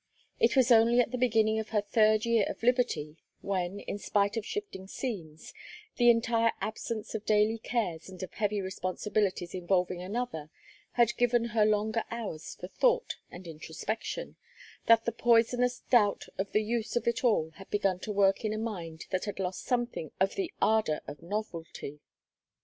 It 0.39 0.55
was 0.55 0.71
only 0.71 0.99
at 0.99 1.11
the 1.11 1.17
beginning 1.19 1.59
of 1.59 1.69
her 1.69 1.81
third 1.81 2.25
year 2.25 2.43
of 2.49 2.63
liberty, 2.63 3.17
when, 3.41 3.81
in 3.81 3.99
spite 3.99 4.35
of 4.35 4.43
shifting 4.43 4.87
scenes, 4.87 5.53
the 5.97 6.09
entire 6.09 6.53
absence 6.59 7.13
of 7.13 7.23
daily 7.23 7.59
cares 7.59 8.09
and 8.09 8.23
of 8.23 8.33
heavy 8.33 8.61
responsibilities 8.61 9.53
involving 9.53 10.01
another 10.01 10.49
had 10.93 11.15
given 11.17 11.45
her 11.53 11.67
longer 11.67 12.03
hours 12.09 12.55
for 12.59 12.67
thought 12.67 13.17
and 13.29 13.45
introspection, 13.45 14.37
that 14.87 15.05
the 15.05 15.11
poisonous 15.11 15.81
doubt 15.91 16.25
of 16.39 16.51
the 16.51 16.63
use 16.63 16.95
of 16.95 17.07
it 17.07 17.23
all 17.23 17.51
had 17.57 17.69
begun 17.69 17.99
to 17.99 18.11
work 18.11 18.43
in 18.43 18.53
a 18.53 18.57
mind 18.57 19.05
that 19.11 19.25
had 19.25 19.37
lost 19.37 19.65
something 19.65 20.09
of 20.19 20.33
the 20.33 20.51
ardor 20.59 21.01
of 21.07 21.21
novelty. 21.21 21.99